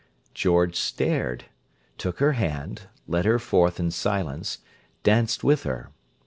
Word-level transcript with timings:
George 0.33 0.75
stared, 0.77 1.45
took 1.99 2.17
her 2.17 2.31
hand, 2.31 2.87
led 3.07 3.23
her 3.25 3.37
forth 3.37 3.79
in 3.79 3.91
silence, 3.91 4.57
danced 5.03 5.43
with 5.43 5.61
her. 5.61 5.91